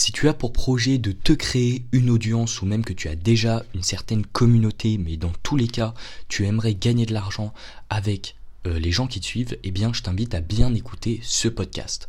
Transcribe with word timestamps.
Si 0.00 0.12
tu 0.12 0.28
as 0.28 0.32
pour 0.32 0.52
projet 0.52 0.96
de 0.98 1.10
te 1.10 1.32
créer 1.32 1.82
une 1.90 2.08
audience 2.08 2.62
ou 2.62 2.66
même 2.66 2.84
que 2.84 2.92
tu 2.92 3.08
as 3.08 3.16
déjà 3.16 3.64
une 3.74 3.82
certaine 3.82 4.24
communauté, 4.24 4.96
mais 4.96 5.16
dans 5.16 5.32
tous 5.42 5.56
les 5.56 5.66
cas, 5.66 5.92
tu 6.28 6.46
aimerais 6.46 6.76
gagner 6.76 7.04
de 7.04 7.12
l'argent 7.12 7.52
avec 7.90 8.36
euh, 8.66 8.78
les 8.78 8.90
gens 8.90 9.06
qui 9.06 9.20
te 9.20 9.24
suivent, 9.24 9.56
eh 9.62 9.70
bien, 9.70 9.92
je 9.92 10.02
t'invite 10.02 10.34
à 10.34 10.40
bien 10.40 10.74
écouter 10.74 11.20
ce 11.22 11.48
podcast. 11.48 12.08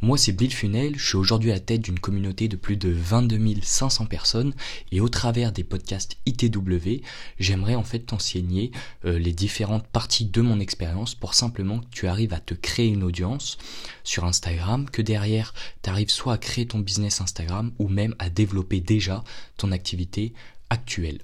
Moi, 0.00 0.16
c'est 0.16 0.32
Bill 0.32 0.52
Funnel, 0.52 0.96
je 0.96 1.04
suis 1.04 1.16
aujourd'hui 1.16 1.50
à 1.50 1.54
la 1.54 1.60
tête 1.60 1.80
d'une 1.80 1.98
communauté 1.98 2.46
de 2.46 2.56
plus 2.56 2.76
de 2.76 2.88
22 2.88 3.38
500 3.62 4.06
personnes 4.06 4.54
et 4.92 5.00
au 5.00 5.08
travers 5.08 5.50
des 5.50 5.64
podcasts 5.64 6.16
ITW, 6.24 7.02
j'aimerais 7.40 7.74
en 7.74 7.82
fait 7.82 8.00
t'enseigner 8.00 8.70
euh, 9.04 9.18
les 9.18 9.32
différentes 9.32 9.86
parties 9.88 10.26
de 10.26 10.40
mon 10.40 10.60
expérience 10.60 11.16
pour 11.16 11.34
simplement 11.34 11.80
que 11.80 11.86
tu 11.90 12.06
arrives 12.06 12.32
à 12.32 12.40
te 12.40 12.54
créer 12.54 12.88
une 12.88 13.02
audience 13.02 13.58
sur 14.04 14.24
Instagram, 14.24 14.88
que 14.88 15.02
derrière, 15.02 15.52
tu 15.82 15.90
arrives 15.90 16.10
soit 16.10 16.34
à 16.34 16.38
créer 16.38 16.66
ton 16.66 16.78
business 16.78 17.20
Instagram 17.20 17.72
ou 17.78 17.88
même 17.88 18.14
à 18.20 18.30
développer 18.30 18.80
déjà 18.80 19.24
ton 19.56 19.72
activité 19.72 20.32
actuelle. 20.70 21.18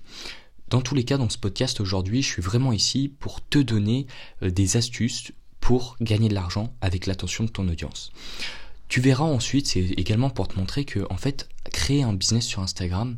Dans 0.74 0.80
tous 0.80 0.96
les 0.96 1.04
cas, 1.04 1.18
dans 1.18 1.28
ce 1.28 1.38
podcast 1.38 1.78
aujourd'hui, 1.78 2.20
je 2.20 2.26
suis 2.26 2.42
vraiment 2.42 2.72
ici 2.72 3.08
pour 3.20 3.40
te 3.40 3.60
donner 3.60 4.08
euh, 4.42 4.50
des 4.50 4.76
astuces 4.76 5.30
pour 5.60 5.96
gagner 6.00 6.28
de 6.28 6.34
l'argent 6.34 6.74
avec 6.80 7.06
l'attention 7.06 7.44
de 7.44 7.48
ton 7.48 7.68
audience. 7.68 8.10
Tu 8.88 9.00
verras 9.00 9.22
ensuite, 9.22 9.68
c'est 9.68 9.78
également 9.78 10.30
pour 10.30 10.48
te 10.48 10.58
montrer 10.58 10.84
que 10.84 11.06
en 11.10 11.16
fait, 11.16 11.48
créer 11.70 12.02
un 12.02 12.12
business 12.12 12.44
sur 12.44 12.62
Instagram, 12.62 13.16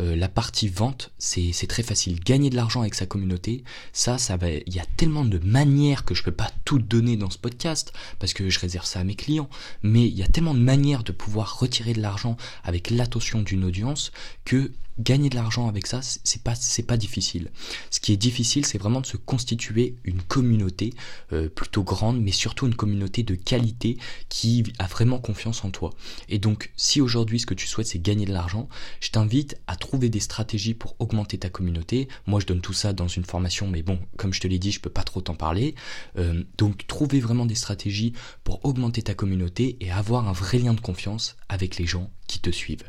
euh, 0.00 0.14
la 0.14 0.28
partie 0.28 0.68
vente, 0.68 1.10
c'est 1.18 1.66
très 1.68 1.82
facile. 1.82 2.20
Gagner 2.20 2.50
de 2.50 2.56
l'argent 2.56 2.82
avec 2.82 2.94
sa 2.94 3.06
communauté, 3.06 3.64
ça, 3.92 4.16
ça. 4.18 4.38
Il 4.66 4.74
y 4.74 4.78
a 4.78 4.84
tellement 4.96 5.24
de 5.24 5.38
manières 5.38 6.04
que 6.04 6.14
je 6.14 6.22
peux 6.22 6.32
pas 6.32 6.50
tout 6.64 6.78
donner 6.78 7.16
dans 7.16 7.30
ce 7.30 7.38
podcast 7.38 7.92
parce 8.18 8.32
que 8.32 8.48
je 8.48 8.60
réserve 8.60 8.86
ça 8.86 9.00
à 9.00 9.04
mes 9.04 9.16
clients. 9.16 9.48
Mais 9.82 10.06
il 10.06 10.16
y 10.16 10.22
a 10.22 10.28
tellement 10.28 10.54
de 10.54 10.60
manières 10.60 11.02
de 11.02 11.12
pouvoir 11.12 11.58
retirer 11.58 11.94
de 11.94 12.00
l'argent 12.00 12.36
avec 12.62 12.90
l'attention 12.90 13.42
d'une 13.42 13.64
audience 13.64 14.12
que 14.44 14.70
gagner 14.98 15.28
de 15.28 15.36
l'argent 15.36 15.68
avec 15.68 15.86
ça, 15.86 16.00
c'est 16.02 16.42
pas 16.42 16.54
c'est 16.54 16.82
pas 16.82 16.96
difficile. 16.96 17.50
Ce 17.90 18.00
qui 18.00 18.12
est 18.12 18.16
difficile, 18.16 18.66
c'est 18.66 18.78
vraiment 18.78 19.00
de 19.00 19.06
se 19.06 19.16
constituer 19.16 19.96
une 20.04 20.22
communauté 20.22 20.92
euh, 21.32 21.48
plutôt 21.48 21.84
grande, 21.84 22.20
mais 22.20 22.32
surtout 22.32 22.66
une 22.66 22.74
communauté 22.74 23.22
de 23.22 23.34
qualité 23.34 23.96
qui 24.28 24.64
a 24.78 24.86
vraiment 24.86 25.18
confiance 25.18 25.64
en 25.64 25.70
toi. 25.70 25.90
Et 26.28 26.38
donc, 26.38 26.72
si 26.76 27.00
aujourd'hui 27.00 27.38
ce 27.38 27.46
que 27.46 27.54
tu 27.54 27.66
souhaites 27.66 27.77
c'est 27.86 28.00
gagner 28.00 28.26
de 28.26 28.32
l'argent, 28.32 28.68
je 29.00 29.10
t'invite 29.10 29.60
à 29.66 29.76
trouver 29.76 30.08
des 30.08 30.20
stratégies 30.20 30.74
pour 30.74 30.96
augmenter 30.98 31.38
ta 31.38 31.48
communauté. 31.48 32.08
Moi, 32.26 32.40
je 32.40 32.46
donne 32.46 32.60
tout 32.60 32.72
ça 32.72 32.92
dans 32.92 33.08
une 33.08 33.24
formation, 33.24 33.68
mais 33.68 33.82
bon, 33.82 33.98
comme 34.16 34.32
je 34.32 34.40
te 34.40 34.46
l'ai 34.46 34.58
dit, 34.58 34.72
je 34.72 34.80
peux 34.80 34.90
pas 34.90 35.02
trop 35.02 35.20
t'en 35.20 35.34
parler. 35.34 35.74
Euh, 36.16 36.44
donc, 36.56 36.86
trouver 36.86 37.20
vraiment 37.20 37.46
des 37.46 37.54
stratégies 37.54 38.12
pour 38.44 38.64
augmenter 38.64 39.02
ta 39.02 39.14
communauté 39.14 39.76
et 39.80 39.90
avoir 39.90 40.28
un 40.28 40.32
vrai 40.32 40.58
lien 40.58 40.74
de 40.74 40.80
confiance 40.80 41.36
avec 41.48 41.78
les 41.78 41.86
gens 41.86 42.10
qui 42.26 42.40
te 42.40 42.50
suivent. 42.50 42.84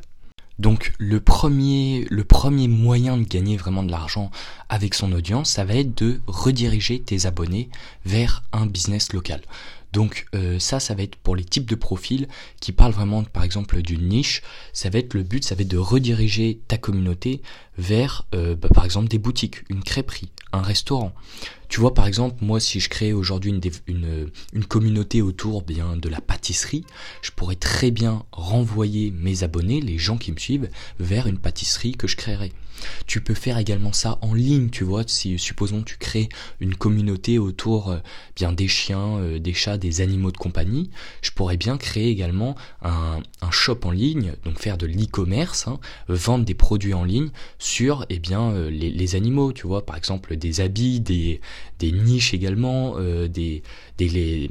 Donc 0.59 0.91
le 0.97 1.21
premier, 1.21 2.05
le 2.09 2.23
premier 2.25 2.67
moyen 2.67 3.17
de 3.17 3.23
gagner 3.23 3.55
vraiment 3.55 3.81
de 3.81 3.91
l'argent 3.91 4.29
avec 4.67 4.93
son 4.93 5.13
audience, 5.13 5.49
ça 5.49 5.63
va 5.63 5.75
être 5.75 5.97
de 5.97 6.19
rediriger 6.27 7.01
tes 7.01 7.25
abonnés 7.25 7.69
vers 8.05 8.43
un 8.51 8.65
business 8.65 9.13
local. 9.13 9.41
Donc 9.93 10.27
euh, 10.35 10.59
ça, 10.59 10.79
ça 10.79 10.93
va 10.93 11.03
être 11.03 11.15
pour 11.15 11.35
les 11.35 11.43
types 11.43 11.67
de 11.67 11.75
profils 11.75 12.27
qui 12.59 12.71
parlent 12.71 12.91
vraiment, 12.91 13.23
par 13.23 13.43
exemple, 13.43 13.81
d'une 13.81 14.07
niche. 14.07 14.41
Ça 14.73 14.89
va 14.89 14.99
être 14.99 15.13
le 15.13 15.23
but, 15.23 15.43
ça 15.43 15.55
va 15.55 15.61
être 15.61 15.69
de 15.69 15.77
rediriger 15.77 16.59
ta 16.67 16.77
communauté 16.77 17.41
vers, 17.77 18.27
euh, 18.35 18.55
bah, 18.55 18.69
par 18.73 18.85
exemple, 18.85 19.07
des 19.07 19.17
boutiques, 19.17 19.63
une 19.69 19.81
crêperie, 19.81 20.29
un 20.51 20.61
restaurant. 20.61 21.13
Tu 21.67 21.79
vois, 21.79 21.93
par 21.93 22.07
exemple, 22.07 22.37
moi, 22.41 22.59
si 22.59 22.79
je 22.79 22.89
crée 22.89 23.13
aujourd'hui 23.13 23.51
une, 23.87 24.31
communauté 24.67 25.21
autour 25.21 25.61
bien 25.61 25.95
de 25.95 26.09
la 26.09 26.19
pâtisserie, 26.19 26.83
je 27.21 27.31
pourrais 27.31 27.55
très 27.55 27.91
bien 27.91 28.23
renvoyer 28.31 29.11
mes 29.11 29.43
abonnés, 29.43 29.79
les 29.79 29.97
gens 29.97 30.17
qui 30.17 30.31
me 30.31 30.37
suivent, 30.37 30.69
vers 30.99 31.27
une 31.27 31.37
pâtisserie 31.37 31.93
que 31.93 32.07
je 32.07 32.15
créerai. 32.15 32.51
Tu 33.07 33.21
peux 33.21 33.33
faire 33.33 33.57
également 33.57 33.93
ça 33.93 34.17
en 34.21 34.33
ligne, 34.33 34.69
tu 34.69 34.83
vois, 34.83 35.03
si 35.07 35.37
supposons 35.37 35.83
tu 35.83 35.97
crées 35.97 36.29
une 36.59 36.75
communauté 36.75 37.39
autour 37.39 37.89
euh, 37.89 37.97
bien 38.35 38.51
des 38.51 38.67
chiens, 38.67 39.17
euh, 39.17 39.39
des 39.39 39.53
chats, 39.53 39.77
des 39.77 40.01
animaux 40.01 40.31
de 40.31 40.37
compagnie, 40.37 40.89
je 41.21 41.31
pourrais 41.31 41.57
bien 41.57 41.77
créer 41.77 42.09
également 42.09 42.55
un, 42.81 43.21
un 43.41 43.51
shop 43.51 43.79
en 43.83 43.91
ligne, 43.91 44.33
donc 44.43 44.59
faire 44.59 44.77
de 44.77 44.85
l'e-commerce, 44.85 45.67
hein, 45.67 45.79
vendre 46.07 46.45
des 46.45 46.53
produits 46.53 46.93
en 46.93 47.03
ligne 47.03 47.29
sur 47.57 48.05
eh 48.09 48.19
bien 48.19 48.51
euh, 48.51 48.69
les, 48.69 48.89
les, 48.89 49.15
animaux, 49.15 49.53
tu 49.53 49.67
vois, 49.67 49.85
par 49.85 49.97
exemple 49.97 50.35
des 50.35 50.61
habits, 50.61 50.99
des, 50.99 51.41
des 51.79 51.91
niches 51.91 52.33
également, 52.33 52.95
des, 52.99 53.63
des 53.97 54.09
les, 54.09 54.49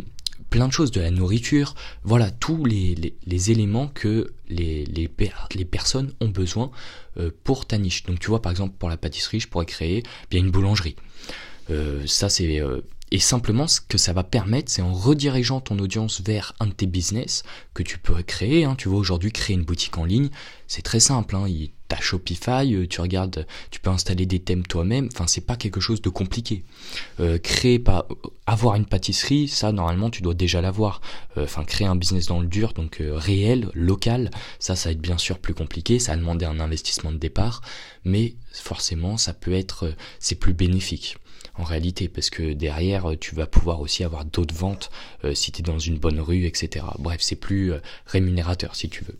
plein 0.51 0.69
de 0.69 0.73
choses, 0.73 0.91
de 0.91 1.01
la 1.01 1.11
nourriture, 1.11 1.75
voilà, 2.05 2.31
tous 2.31 2.65
les, 2.65 3.15
les, 3.27 3.51
éléments 3.51 3.89
que 3.89 4.33
les, 4.49 4.85
les, 4.85 5.65
personnes 5.65 6.13
ont 6.21 6.29
besoin 6.29 6.71
euh, 7.19 7.31
pour 7.45 7.67
ta 7.67 7.79
niche. 7.79 8.05
Donc 8.05 8.19
tu 8.19 8.29
vois, 8.29 8.43
par 8.43 8.51
exemple, 8.51 8.75
pour 8.79 8.89
la 8.89 8.97
pâtisserie, 8.97 9.41
je 9.41 9.49
pourrais 9.49 9.67
créer 9.67 10.03
bien 10.31 10.41
une 10.41 10.51
boulangerie. 10.51 10.97
Euh, 11.71 12.07
ça, 12.07 12.29
c'est... 12.29 12.61
Euh, 13.13 13.17
et 13.19 13.19
simplement, 13.19 13.67
ce 13.67 13.81
que 13.81 13.99
ça 13.99 14.13
va 14.13 14.25
permettre, 14.25 14.71
c'est 14.71 14.83
en 14.83 14.93
redirigeant 14.93 15.61
ton 15.61 15.79
audience 15.79 16.21
vers 16.21 16.55
un 16.61 16.67
de 16.67 16.73
tes 16.73 16.87
business 16.87 17.43
que 17.75 17.83
tu 17.83 17.99
peux 17.99 18.23
créer. 18.23 18.65
Hein. 18.65 18.75
Tu 18.77 18.89
vois, 18.89 18.99
aujourd'hui, 18.99 19.33
créer 19.33 19.57
une 19.57 19.65
boutique 19.65 19.99
en 19.99 20.05
ligne, 20.05 20.31
c'est 20.67 20.83
très 20.83 21.01
simple. 21.01 21.37
Hein. 21.37 21.47
T'as 21.89 22.01
Shopify, 22.01 22.75
euh, 22.75 22.87
tu 22.87 23.01
regardes, 23.01 23.47
tu 23.71 23.81
peux 23.81 23.89
installer 23.89 24.27
des 24.27 24.41
thèmes 24.41 24.67
toi-même. 24.67 25.09
Enfin, 25.15 25.27
c'est 25.27 25.47
pas 25.47 25.57
quelque 25.57 25.81
chose 25.81 26.03
de 26.03 26.11
compliqué. 26.11 26.65
Euh, 27.19 27.39
créer, 27.39 27.79
pas, 27.79 28.07
avoir 28.47 28.75
une 28.75 28.85
pâtisserie, 28.85 29.49
ça 29.49 29.73
normalement 29.73 30.11
tu 30.11 30.21
dois 30.21 30.35
déjà 30.35 30.61
l'avoir. 30.61 31.01
Euh, 31.39 31.45
enfin, 31.45 31.65
créer 31.65 31.87
un 31.87 31.97
business 31.97 32.27
dans 32.27 32.41
le 32.41 32.47
dur, 32.47 32.75
donc 32.75 32.99
réel, 33.01 33.71
local, 33.73 34.31
ça, 34.59 34.77
ça 34.77 34.91
va 34.91 34.93
être 34.93 35.01
bien 35.01 35.17
sûr 35.17 35.39
plus 35.39 35.55
compliqué. 35.55 35.99
Ça 35.99 36.13
a 36.13 36.17
demandé 36.17 36.45
un 36.45 36.61
investissement 36.61 37.11
de 37.11 37.17
départ, 37.17 37.63
mais 38.05 38.35
forcément, 38.53 39.17
ça 39.17 39.33
peut 39.33 39.55
être, 39.55 39.95
c'est 40.19 40.35
plus 40.35 40.53
bénéfique 40.53 41.17
en 41.59 41.65
réalité, 41.65 42.09
parce 42.09 42.31
que 42.31 42.55
derrière, 42.55 43.13
tu 43.21 43.35
vas 43.35 43.47
pouvoir 43.47 43.81
aussi 43.81 44.05
avoir 44.05 44.25
d'autres 44.25 44.55
ventes 44.55 44.91
si 45.35 45.53
tu 45.53 45.61
es 45.61 45.63
dans 45.63 45.79
une 45.79 45.99
bonne 45.99 46.21
rue, 46.21 46.47
etc. 46.47 46.87
Bref, 46.99 47.21
c'est 47.21 47.37
plus 47.37 47.73
rémunérateur 48.07 48.75
si 48.75 48.89
tu 48.89 49.05
veux. 49.05 49.19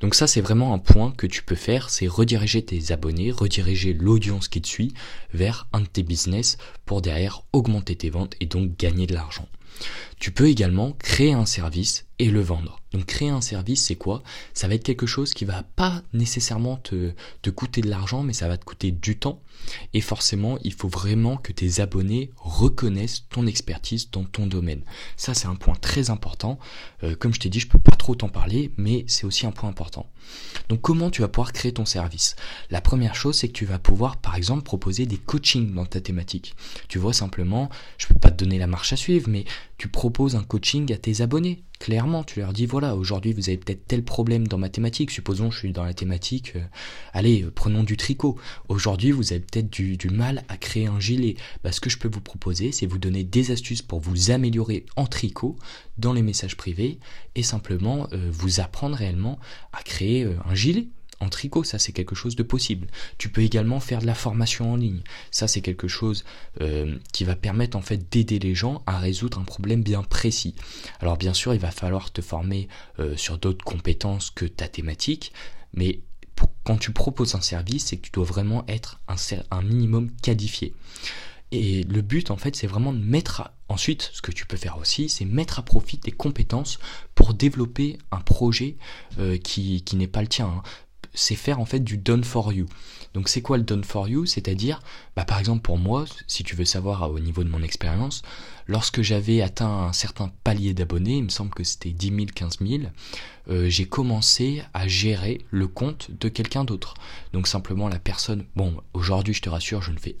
Donc 0.00 0.14
ça 0.14 0.26
c'est 0.26 0.42
vraiment 0.42 0.74
un 0.74 0.78
point 0.78 1.12
que 1.12 1.26
tu 1.26 1.42
peux 1.42 1.54
faire, 1.54 1.88
c'est 1.88 2.06
rediriger 2.06 2.62
tes 2.62 2.92
abonnés, 2.92 3.30
rediriger 3.30 3.94
l'audience 3.94 4.48
qui 4.48 4.60
te 4.60 4.68
suit 4.68 4.92
vers 5.32 5.66
un 5.72 5.80
de 5.80 5.86
tes 5.86 6.02
business 6.02 6.58
pour 6.84 7.00
derrière 7.00 7.42
augmenter 7.54 7.96
tes 7.96 8.10
ventes 8.10 8.34
et 8.40 8.46
donc 8.46 8.76
gagner 8.76 9.06
de 9.06 9.14
l'argent. 9.14 9.48
Tu 10.18 10.30
peux 10.30 10.48
également 10.48 10.92
créer 10.92 11.32
un 11.32 11.46
service 11.46 12.06
et 12.18 12.30
le 12.30 12.40
vendre. 12.40 12.80
Donc 12.92 13.06
créer 13.06 13.28
un 13.28 13.40
service, 13.42 13.84
c'est 13.84 13.96
quoi? 13.96 14.22
Ça 14.54 14.68
va 14.68 14.74
être 14.74 14.84
quelque 14.84 15.06
chose 15.06 15.34
qui 15.34 15.44
va 15.44 15.62
pas 15.62 16.02
nécessairement 16.12 16.76
te 16.76 17.50
coûter 17.50 17.80
de 17.80 17.90
l'argent, 17.90 18.22
mais 18.22 18.32
ça 18.32 18.48
va 18.48 18.56
te 18.56 18.64
coûter 18.64 18.90
du 18.90 19.18
temps. 19.18 19.42
Et 19.94 20.00
forcément, 20.00 20.58
il 20.62 20.72
faut 20.72 20.88
vraiment 20.88 21.36
que 21.36 21.52
tes 21.52 21.80
abonnés 21.80 22.30
reconnaissent 22.36 23.24
ton 23.30 23.46
expertise 23.46 24.10
dans 24.10 24.24
ton 24.24 24.46
domaine. 24.46 24.82
Ça, 25.16 25.34
c'est 25.34 25.46
un 25.46 25.54
point 25.54 25.74
très 25.74 26.10
important. 26.10 26.58
Euh, 27.02 27.14
comme 27.16 27.34
je 27.34 27.40
t'ai 27.40 27.48
dit, 27.48 27.60
je 27.60 27.68
peux 27.68 27.78
pas 27.78 27.96
trop 27.96 28.14
t'en 28.14 28.28
parler, 28.28 28.72
mais 28.76 29.04
c'est 29.08 29.26
aussi 29.26 29.46
un 29.46 29.52
point 29.52 29.68
important. 29.68 30.10
Donc 30.68 30.80
comment 30.80 31.10
tu 31.10 31.22
vas 31.22 31.28
pouvoir 31.28 31.52
créer 31.52 31.72
ton 31.72 31.84
service? 31.84 32.36
La 32.70 32.80
première 32.80 33.14
chose, 33.14 33.36
c'est 33.36 33.48
que 33.48 33.52
tu 33.52 33.64
vas 33.64 33.78
pouvoir, 33.78 34.16
par 34.16 34.34
exemple, 34.34 34.62
proposer 34.62 35.06
des 35.06 35.18
coachings 35.18 35.72
dans 35.74 35.86
ta 35.86 36.00
thématique. 36.00 36.54
Tu 36.88 36.98
vois 36.98 37.12
simplement, 37.12 37.70
je 37.98 38.06
peux 38.06 38.14
pas 38.14 38.30
te 38.30 38.42
donner 38.42 38.58
la 38.58 38.66
marche 38.66 38.92
à 38.92 38.96
suivre, 38.96 39.28
mais 39.28 39.44
tu 39.78 39.88
proposes 39.88 40.36
un 40.36 40.42
coaching 40.42 40.92
à 40.92 40.96
tes 40.96 41.20
abonnés. 41.20 41.62
Clairement, 41.78 42.24
tu 42.24 42.40
leur 42.40 42.54
dis 42.54 42.64
voilà, 42.64 42.96
aujourd'hui 42.96 43.34
vous 43.34 43.50
avez 43.50 43.58
peut-être 43.58 43.86
tel 43.86 44.02
problème 44.02 44.48
dans 44.48 44.56
ma 44.56 44.70
thématique. 44.70 45.10
Supposons 45.10 45.50
je 45.50 45.58
suis 45.58 45.72
dans 45.72 45.84
la 45.84 45.92
thématique, 45.92 46.54
euh, 46.56 46.64
allez, 47.12 47.42
euh, 47.42 47.52
prenons 47.54 47.82
du 47.82 47.98
tricot. 47.98 48.38
Aujourd'hui 48.68 49.10
vous 49.10 49.32
avez 49.32 49.42
peut-être 49.50 49.70
du, 49.70 49.98
mal 50.10 50.44
à 50.48 50.56
créer 50.56 50.86
un 50.86 51.00
gilet. 51.00 51.36
Ce 51.70 51.80
que 51.80 51.90
je 51.90 51.98
peux 51.98 52.08
vous 52.08 52.20
proposer, 52.20 52.72
c'est 52.72 52.86
vous 52.86 52.98
donner 52.98 53.24
des 53.24 53.50
astuces 53.50 53.82
pour 53.82 54.00
vous 54.00 54.30
améliorer 54.30 54.86
en 54.96 55.06
tricot 55.06 55.56
dans 55.98 56.12
les 56.12 56.22
messages 56.22 56.56
privés 56.56 56.98
et 57.34 57.42
simplement 57.42 58.08
euh, 58.12 58.28
vous 58.30 58.60
apprendre 58.60 58.96
réellement 58.96 59.38
à 59.72 59.82
créer 59.82 60.26
un 60.44 60.54
gilet 60.54 60.88
en 61.20 61.28
tricot, 61.28 61.64
ça 61.64 61.78
c'est 61.78 61.92
quelque 61.92 62.14
chose 62.14 62.36
de 62.36 62.42
possible. 62.42 62.88
Tu 63.18 63.28
peux 63.28 63.40
également 63.40 63.80
faire 63.80 64.00
de 64.00 64.06
la 64.06 64.14
formation 64.14 64.72
en 64.72 64.76
ligne. 64.76 65.00
Ça 65.30 65.48
c'est 65.48 65.62
quelque 65.62 65.88
chose 65.88 66.24
euh, 66.60 66.98
qui 67.12 67.24
va 67.24 67.36
permettre 67.36 67.76
en 67.76 67.82
fait 67.82 68.10
d'aider 68.10 68.38
les 68.38 68.54
gens 68.54 68.82
à 68.86 68.98
résoudre 68.98 69.38
un 69.38 69.44
problème 69.44 69.82
bien 69.82 70.02
précis. 70.02 70.54
Alors 71.00 71.16
bien 71.16 71.34
sûr, 71.34 71.54
il 71.54 71.60
va 71.60 71.70
falloir 71.70 72.12
te 72.12 72.20
former 72.20 72.68
euh, 72.98 73.16
sur 73.16 73.38
d'autres 73.38 73.64
compétences 73.64 74.30
que 74.30 74.44
ta 74.44 74.68
thématique, 74.68 75.32
mais 75.72 76.00
quand 76.66 76.76
tu 76.76 76.90
proposes 76.90 77.36
un 77.36 77.40
service, 77.40 77.86
c'est 77.86 77.96
que 77.96 78.02
tu 78.02 78.10
dois 78.10 78.24
vraiment 78.24 78.64
être 78.66 79.00
un, 79.52 79.62
minimum 79.62 80.10
qualifié. 80.20 80.74
Et 81.52 81.84
le 81.84 82.02
but, 82.02 82.32
en 82.32 82.36
fait, 82.36 82.56
c'est 82.56 82.66
vraiment 82.66 82.92
de 82.92 82.98
mettre 82.98 83.40
à... 83.40 83.52
Ensuite, 83.68 84.10
ce 84.12 84.20
que 84.20 84.32
tu 84.32 84.46
peux 84.46 84.56
faire 84.56 84.76
aussi, 84.78 85.08
c'est 85.08 85.24
mettre 85.24 85.60
à 85.60 85.62
profit 85.62 85.98
tes 85.98 86.10
compétences 86.10 86.80
pour 87.14 87.34
développer 87.34 87.98
un 88.10 88.20
projet 88.20 88.76
euh, 89.20 89.38
qui, 89.38 89.82
qui 89.82 89.94
n'est 89.94 90.08
pas 90.08 90.22
le 90.22 90.28
tien. 90.28 90.46
Hein 90.46 90.62
c'est 91.16 91.34
faire 91.34 91.58
en 91.58 91.64
fait 91.64 91.80
du 91.80 91.98
done 91.98 92.22
for 92.22 92.52
you. 92.52 92.66
Donc 93.14 93.30
c'est 93.30 93.40
quoi 93.40 93.56
le 93.56 93.62
done 93.62 93.82
for 93.82 94.08
you? 94.08 94.26
C'est-à-dire, 94.26 94.80
bah, 95.16 95.24
par 95.24 95.38
exemple 95.38 95.62
pour 95.62 95.78
moi, 95.78 96.04
si 96.26 96.44
tu 96.44 96.54
veux 96.54 96.66
savoir 96.66 97.10
au 97.10 97.18
niveau 97.18 97.42
de 97.44 97.48
mon 97.48 97.62
expérience, 97.62 98.22
lorsque 98.66 99.00
j'avais 99.00 99.40
atteint 99.40 99.86
un 99.86 99.92
certain 99.94 100.30
palier 100.44 100.74
d'abonnés, 100.74 101.16
il 101.16 101.24
me 101.24 101.28
semble 101.30 101.54
que 101.54 101.64
c'était 101.64 101.92
10 101.92 102.08
000, 102.08 102.26
15 102.34 102.58
000, 102.60 102.82
euh, 103.48 103.70
j'ai 103.70 103.86
commencé 103.86 104.62
à 104.74 104.86
gérer 104.86 105.46
le 105.50 105.66
compte 105.66 106.10
de 106.10 106.28
quelqu'un 106.28 106.64
d'autre. 106.64 106.92
Donc 107.32 107.48
simplement 107.48 107.88
la 107.88 107.98
personne, 107.98 108.44
bon, 108.54 108.76
aujourd'hui 108.92 109.32
je 109.32 109.40
te 109.40 109.48
rassure, 109.48 109.80
je 109.80 109.92
ne 109.92 109.98
fais 109.98 110.16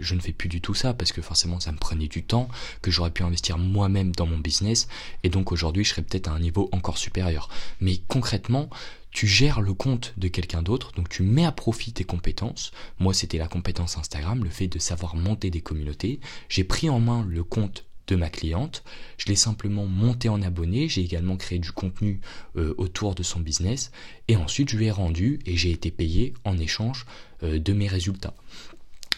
je 0.00 0.14
ne 0.14 0.20
fais 0.20 0.32
plus 0.32 0.48
du 0.48 0.60
tout 0.60 0.74
ça 0.74 0.92
parce 0.92 1.12
que 1.12 1.22
forcément 1.22 1.60
ça 1.60 1.72
me 1.72 1.78
prenait 1.78 2.08
du 2.08 2.24
temps 2.24 2.48
que 2.82 2.90
j'aurais 2.90 3.10
pu 3.10 3.22
investir 3.22 3.56
moi-même 3.56 4.12
dans 4.12 4.26
mon 4.26 4.38
business 4.38 4.88
et 5.22 5.30
donc 5.30 5.50
aujourd'hui 5.50 5.84
je 5.84 5.90
serais 5.90 6.02
peut-être 6.02 6.28
à 6.28 6.32
un 6.32 6.40
niveau 6.40 6.68
encore 6.72 6.98
supérieur. 6.98 7.48
Mais 7.80 8.00
concrètement, 8.08 8.68
tu 9.14 9.28
gères 9.28 9.62
le 9.62 9.72
compte 9.72 10.12
de 10.18 10.28
quelqu'un 10.28 10.60
d'autre, 10.60 10.92
donc 10.92 11.08
tu 11.08 11.22
mets 11.22 11.46
à 11.46 11.52
profit 11.52 11.92
tes 11.92 12.04
compétences. 12.04 12.72
Moi, 12.98 13.14
c'était 13.14 13.38
la 13.38 13.46
compétence 13.48 13.96
Instagram, 13.96 14.42
le 14.42 14.50
fait 14.50 14.66
de 14.66 14.80
savoir 14.80 15.14
monter 15.14 15.50
des 15.50 15.60
communautés. 15.60 16.20
J'ai 16.48 16.64
pris 16.64 16.90
en 16.90 16.98
main 16.98 17.24
le 17.26 17.44
compte 17.44 17.86
de 18.08 18.16
ma 18.16 18.28
cliente, 18.28 18.82
je 19.16 19.26
l'ai 19.26 19.36
simplement 19.36 19.86
monté 19.86 20.28
en 20.28 20.42
abonné, 20.42 20.88
j'ai 20.88 21.00
également 21.00 21.36
créé 21.36 21.58
du 21.58 21.72
contenu 21.72 22.20
euh, 22.56 22.74
autour 22.76 23.14
de 23.14 23.22
son 23.22 23.40
business, 23.40 23.92
et 24.28 24.36
ensuite 24.36 24.68
je 24.68 24.76
lui 24.76 24.86
ai 24.86 24.90
rendu 24.90 25.38
et 25.46 25.56
j'ai 25.56 25.70
été 25.70 25.90
payé 25.90 26.34
en 26.44 26.58
échange 26.58 27.06
euh, 27.42 27.58
de 27.58 27.72
mes 27.72 27.88
résultats. 27.88 28.34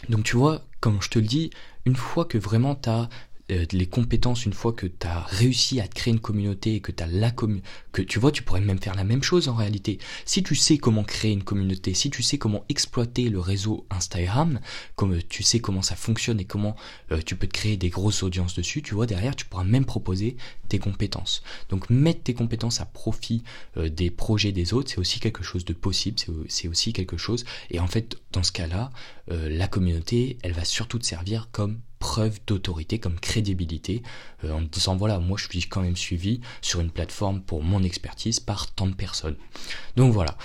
Donc 0.08 0.24
tu 0.24 0.36
vois, 0.36 0.62
comme 0.78 1.02
je 1.02 1.08
te 1.08 1.18
le 1.18 1.26
dis, 1.26 1.50
une 1.84 1.96
fois 1.96 2.26
que 2.26 2.38
vraiment 2.38 2.76
tu 2.76 2.90
as 2.90 3.08
les 3.48 3.86
compétences 3.86 4.44
une 4.44 4.52
fois 4.52 4.72
que 4.72 4.86
tu 4.86 5.06
as 5.06 5.20
réussi 5.20 5.80
à 5.80 5.86
créer 5.86 6.12
une 6.12 6.20
communauté 6.20 6.76
et 6.76 6.80
que 6.80 6.92
tu 6.92 7.04
la 7.06 7.30
que 7.92 8.02
tu 8.02 8.18
vois 8.18 8.32
tu 8.32 8.42
pourrais 8.42 8.60
même 8.60 8.80
faire 8.80 8.94
la 8.94 9.04
même 9.04 9.22
chose 9.22 9.48
en 9.48 9.54
réalité. 9.54 9.98
Si 10.24 10.42
tu 10.42 10.54
sais 10.54 10.78
comment 10.78 11.04
créer 11.04 11.32
une 11.32 11.44
communauté 11.44 11.94
si 11.94 12.10
tu 12.10 12.22
sais 12.22 12.38
comment 12.38 12.64
exploiter 12.68 13.28
le 13.28 13.38
réseau 13.38 13.86
Instagram 13.90 14.60
comme 14.96 15.22
tu 15.22 15.42
sais 15.42 15.60
comment 15.60 15.82
ça 15.82 15.94
fonctionne 15.94 16.40
et 16.40 16.44
comment 16.44 16.76
euh, 17.12 17.20
tu 17.24 17.36
peux 17.36 17.46
te 17.46 17.52
créer 17.52 17.76
des 17.76 17.88
grosses 17.88 18.22
audiences 18.22 18.54
dessus 18.54 18.82
tu 18.82 18.94
vois 18.94 19.06
derrière 19.06 19.36
tu 19.36 19.46
pourras 19.46 19.64
même 19.64 19.84
proposer 19.84 20.36
tes 20.68 20.78
compétences. 20.78 21.42
Donc 21.68 21.88
mettre 21.90 22.24
tes 22.24 22.34
compétences 22.34 22.80
à 22.80 22.86
profit 22.86 23.44
euh, 23.76 23.88
des 23.88 24.10
projets 24.10 24.52
des 24.52 24.74
autres 24.74 24.90
c'est 24.90 24.98
aussi 24.98 25.20
quelque 25.20 25.44
chose 25.44 25.64
de 25.64 25.72
possible 25.72 26.18
c'est 26.48 26.68
aussi 26.68 26.92
quelque 26.92 27.16
chose. 27.16 27.44
Et 27.70 27.78
en 27.78 27.86
fait 27.86 28.16
dans 28.32 28.42
ce 28.42 28.52
cas 28.52 28.66
là 28.66 28.90
la 29.28 29.66
communauté 29.66 30.38
elle 30.42 30.52
va 30.52 30.64
surtout 30.64 30.98
te 30.98 31.04
servir 31.04 31.48
comme 31.50 31.80
preuve 31.98 32.38
d'autorité, 32.46 32.98
comme 32.98 33.18
crédibilité, 33.18 34.02
euh, 34.44 34.52
en 34.52 34.62
disant 34.62 34.96
voilà, 34.96 35.18
moi 35.18 35.38
je 35.38 35.48
suis 35.48 35.62
quand 35.62 35.82
même 35.82 35.96
suivi 35.96 36.40
sur 36.60 36.80
une 36.80 36.90
plateforme 36.90 37.40
pour 37.40 37.62
mon 37.62 37.82
expertise 37.82 38.40
par 38.40 38.72
tant 38.72 38.86
de 38.86 38.94
personnes. 38.94 39.36
Donc 39.96 40.12
voilà. 40.12 40.36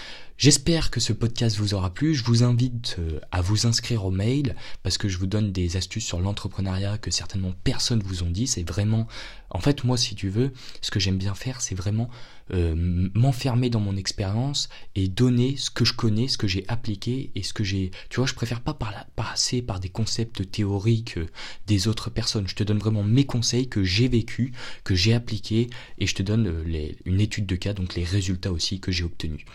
J'espère 0.41 0.89
que 0.89 0.99
ce 0.99 1.13
podcast 1.13 1.55
vous 1.57 1.75
aura 1.75 1.93
plu. 1.93 2.15
Je 2.15 2.23
vous 2.23 2.43
invite 2.43 2.95
euh, 2.97 3.19
à 3.31 3.41
vous 3.41 3.67
inscrire 3.67 4.05
au 4.05 4.09
mail 4.09 4.55
parce 4.81 4.97
que 4.97 5.07
je 5.07 5.19
vous 5.19 5.27
donne 5.27 5.51
des 5.51 5.77
astuces 5.77 6.03
sur 6.03 6.19
l'entrepreneuriat 6.19 6.97
que 6.97 7.11
certainement 7.11 7.53
personne 7.63 8.01
vous 8.01 8.23
ont 8.23 8.29
dit. 8.31 8.47
C'est 8.47 8.67
vraiment, 8.67 9.07
en 9.51 9.59
fait, 9.59 9.83
moi, 9.83 9.97
si 9.97 10.15
tu 10.15 10.29
veux, 10.29 10.51
ce 10.81 10.91
que 10.91 10.99
j'aime 10.99 11.17
bien 11.17 11.35
faire, 11.35 11.61
c'est 11.61 11.75
vraiment 11.75 12.09
euh, 12.53 12.73
m'enfermer 13.13 13.69
dans 13.69 13.79
mon 13.79 13.95
expérience 13.95 14.67
et 14.95 15.07
donner 15.07 15.55
ce 15.57 15.69
que 15.69 15.85
je 15.85 15.93
connais, 15.93 16.27
ce 16.27 16.37
que 16.37 16.47
j'ai 16.47 16.65
appliqué 16.67 17.31
et 17.35 17.43
ce 17.43 17.53
que 17.53 17.63
j'ai. 17.63 17.91
Tu 18.09 18.17
vois, 18.17 18.25
je 18.25 18.33
préfère 18.33 18.61
pas 18.61 18.77
passer 19.15 19.61
par 19.61 19.79
des 19.79 19.89
concepts 19.89 20.49
théoriques 20.51 21.17
euh, 21.17 21.27
des 21.67 21.87
autres 21.87 22.09
personnes. 22.09 22.47
Je 22.47 22.55
te 22.55 22.63
donne 22.63 22.79
vraiment 22.79 23.03
mes 23.03 23.25
conseils 23.25 23.69
que 23.69 23.83
j'ai 23.83 24.07
vécu, 24.07 24.53
que 24.83 24.95
j'ai 24.95 25.13
appliqués 25.13 25.69
et 25.97 26.07
je 26.07 26.15
te 26.15 26.23
donne 26.23 26.47
euh, 26.47 26.91
une 27.05 27.21
étude 27.21 27.45
de 27.45 27.55
cas, 27.55 27.73
donc 27.73 27.95
les 27.95 28.03
résultats 28.03 28.51
aussi 28.51 28.79
que 28.79 28.91
j'ai 28.91 29.03
obtenus. 29.03 29.45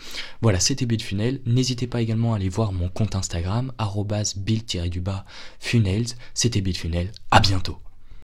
Voilà, 0.40 0.60
c'était 0.60 0.86
Funnel. 0.98 1.40
N'hésitez 1.44 1.86
pas 1.86 2.00
également 2.00 2.32
à 2.32 2.36
aller 2.36 2.48
voir 2.48 2.72
mon 2.72 2.88
compte 2.88 3.14
Instagram, 3.14 3.72
bill-funnels. 4.36 6.06
C'était 6.34 6.72
Funnel. 6.72 7.12
À 7.30 7.40
bientôt. 7.40 7.78